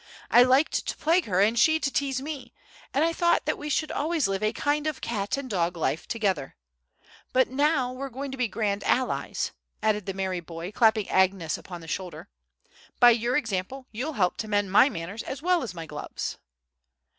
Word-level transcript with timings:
"I 0.31 0.41
liked 0.41 0.87
to 0.87 0.97
plague 0.97 1.25
her 1.25 1.41
and 1.41 1.59
she 1.59 1.79
to 1.79 1.91
tease 1.93 2.23
me, 2.23 2.53
and 2.91 3.03
I 3.03 3.13
thought 3.13 3.45
that 3.45 3.55
we 3.59 3.69
should 3.69 3.91
always 3.91 4.27
live 4.27 4.41
a 4.41 4.51
kind 4.51 4.87
of 4.87 4.99
cat 4.99 5.37
and 5.37 5.47
dog 5.47 5.77
life 5.77 6.07
together. 6.07 6.55
But 7.33 7.49
now 7.49 7.91
we're 7.91 8.09
going 8.09 8.31
to 8.31 8.37
be 8.37 8.47
grand 8.47 8.83
allies," 8.83 9.51
added 9.83 10.07
the 10.07 10.15
merry 10.15 10.39
boy, 10.39 10.71
clapping 10.71 11.07
Agnes 11.07 11.55
upon 11.55 11.81
the 11.81 11.87
shoulder; 11.87 12.29
"by 12.99 13.11
your 13.11 13.37
example 13.37 13.85
you'll 13.91 14.13
help 14.13 14.37
to 14.37 14.47
mend 14.47 14.71
my 14.71 14.89
manners 14.89 15.21
as 15.21 15.43
well 15.43 15.61
as 15.61 15.75
my 15.75 15.85
gloves!" 15.85 16.39